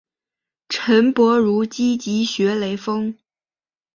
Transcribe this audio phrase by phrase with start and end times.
[0.67, 3.15] 朱伯儒积极学雷锋。